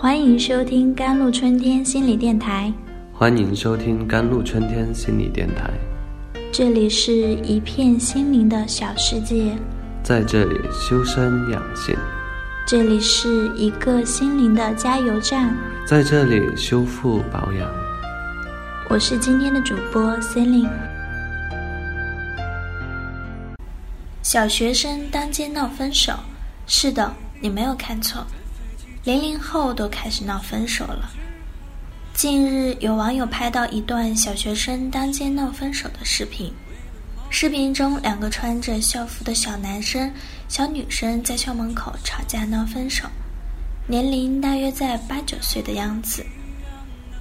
[0.00, 2.72] 欢迎收听甘露春天心理电台。
[3.12, 5.70] 欢迎收听甘露春天心理电台。
[6.50, 9.54] 这里是一片心灵的小世界，
[10.02, 11.94] 在这里修身养性。
[12.66, 15.54] 这里是一个心灵的加油站，
[15.86, 17.70] 在这里修复保养。
[18.88, 20.68] 我是今天的主播 c e l i n e
[24.22, 26.14] 小学生当街闹分手，
[26.66, 28.24] 是的，你没有看错。
[29.02, 31.10] 零零后都开始闹分手了。
[32.12, 36.52] 近日，有网友拍到一段小学生当街闹分手的视频。
[37.30, 40.12] 视频中，两个穿着校服的小男生、
[40.48, 43.08] 小女生在校门口吵架闹分手，
[43.86, 46.22] 年龄大约在八九岁的样子。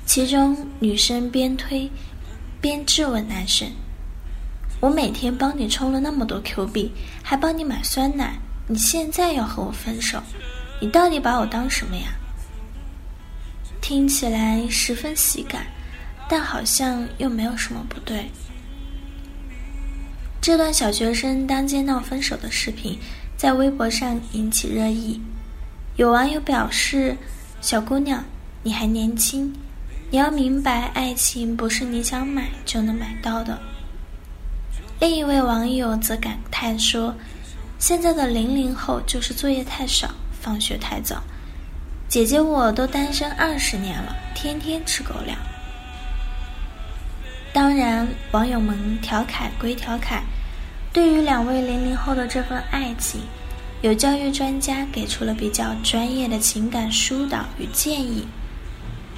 [0.05, 1.89] 其中，女生边推
[2.59, 3.65] 边质问男生
[4.81, 6.91] ：“我每天帮你充了那么多 Q 币，
[7.23, 8.37] 还帮你买酸奶，
[8.67, 10.21] 你现在要和我分手？”
[10.79, 12.07] 你到底把我当什么呀？
[13.81, 15.65] 听起来十分喜感，
[16.27, 18.29] 但好像又没有什么不对。
[20.41, 22.97] 这段小学生当街闹分手的视频
[23.35, 25.19] 在微博上引起热议，
[25.97, 27.17] 有网友表示
[27.61, 28.23] ：“小姑娘，
[28.63, 29.53] 你还年轻，
[30.09, 33.59] 你要明白，爱情不是你想买就能买到的。”
[35.01, 37.13] 另一位网友则感叹说
[37.79, 40.09] ：“现在的零零后就是作业太少。”
[40.41, 41.21] 放学太早，
[42.07, 45.37] 姐姐我都单身二十年了，天天吃狗粮。
[47.51, 50.23] 当然，网友们调侃归调侃，
[50.93, 53.21] 对于两位零零后的这份爱情，
[53.81, 58.25] 有教育专家给出了比较专业的情感疏导与建议。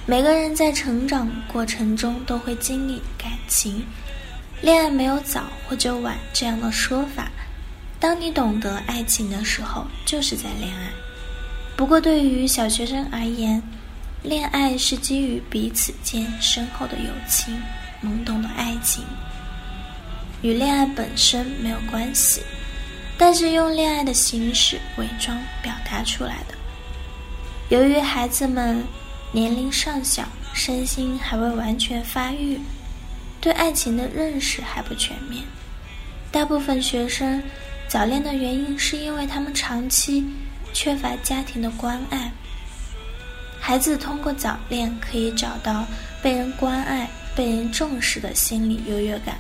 [0.06, 3.86] 每个人在成长过程中都会经历感情，
[4.62, 7.30] 恋爱没有早或者晚这样的说法。
[8.00, 10.90] 当你懂得爱情的时候，就是在恋爱。
[11.82, 13.60] 不过，对于小学生而言，
[14.22, 17.60] 恋爱是基于彼此间深厚的友情、
[18.04, 19.04] 懵懂的爱情，
[20.44, 22.44] 与恋爱本身没有关系，
[23.18, 26.54] 但是用恋爱的形式伪装表达出来的。
[27.70, 28.84] 由于孩子们
[29.32, 32.60] 年龄尚小，身心还未完全发育，
[33.42, 35.44] 对爱情的认识还不全面，
[36.32, 37.42] 大部分学生
[37.88, 40.24] 早恋的原因是因为他们长期。
[40.74, 42.32] 缺乏家庭的关爱，
[43.60, 45.86] 孩子通过早恋可以找到
[46.22, 49.38] 被人关爱、被人重视的心理优越感。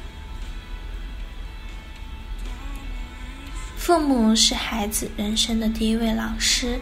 [3.77, 6.79] 父母是孩子人生的第一位老师，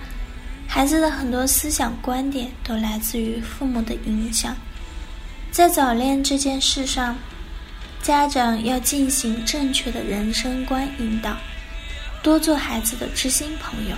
[0.67, 4.55] 孩子的很多思想观点都来自于父母的影响。
[5.49, 7.15] 在早恋这件事上，
[8.03, 11.37] 家长要进行正确的人生观引导，
[12.21, 13.95] 多做孩子的知心朋友。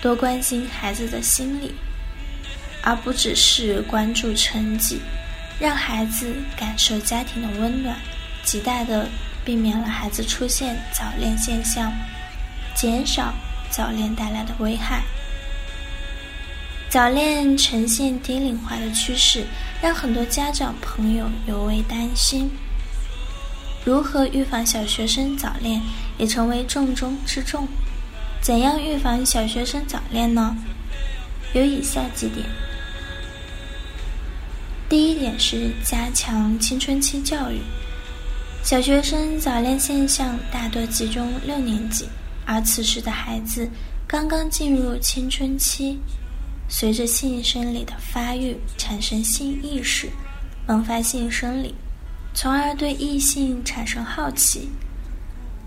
[0.00, 1.74] 多关心孩子的心理，
[2.82, 5.00] 而不只是关注成绩，
[5.58, 7.96] 让孩子感受家庭的温暖，
[8.44, 9.08] 极大的
[9.44, 11.92] 避免了孩子出现早恋现象，
[12.74, 13.32] 减少
[13.70, 15.02] 早恋带来的危害。
[16.88, 19.44] 早恋呈现低龄化的趋势，
[19.82, 22.50] 让很多家长朋友尤为担心。
[23.84, 25.80] 如何预防小学生早恋，
[26.16, 27.66] 也成为重中之重。
[28.46, 30.56] 怎样预防小学生早恋呢？
[31.52, 32.46] 有以下几点。
[34.88, 37.60] 第一点是加强青春期教育。
[38.62, 42.08] 小学生早恋现象大多集中六年级，
[42.44, 43.68] 而此时的孩子
[44.06, 45.98] 刚刚进入青春期，
[46.68, 50.08] 随着性生理的发育，产生性意识，
[50.68, 51.74] 萌发性生理，
[52.32, 54.68] 从而对异性产生好奇。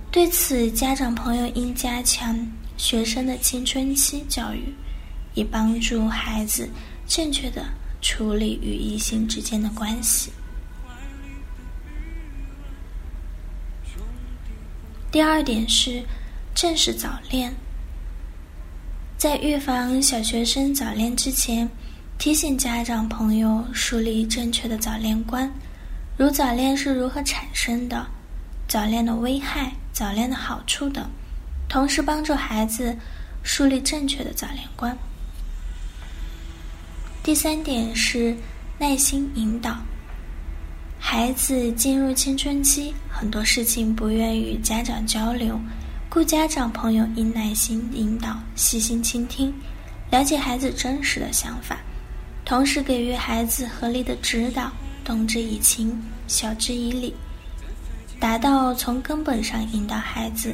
[0.10, 2.40] 对此，家长朋友应加强。
[2.80, 4.74] 学生的青春期教育，
[5.34, 6.68] 以帮助孩子
[7.06, 7.66] 正确的
[8.02, 10.32] 处理与异性之间的关系。
[15.12, 16.02] 第二点是
[16.56, 17.54] 正视早恋，
[19.18, 21.70] 在预防小学生早恋之前，
[22.18, 25.52] 提醒家长朋友树立正确的早恋观，
[26.16, 28.08] 如早恋是如何产生的，
[28.70, 31.10] 早恋的危害、早恋的好处等。
[31.70, 32.98] 同时帮助孩子
[33.44, 34.98] 树立正确的早恋观。
[37.24, 38.36] 第三点是
[38.80, 39.78] 耐心引导。
[41.00, 45.60] 孩子进入青春期，很多事情不愿与家长交流，
[46.10, 49.54] 故家长朋友应耐心引导，细心倾听，
[50.10, 51.78] 了解孩子真实的想法，
[52.44, 54.72] 同时给予孩子合理的指导，
[55.06, 57.14] 动之以情，晓之以理，
[58.20, 60.54] 达到从根本上引导孩子。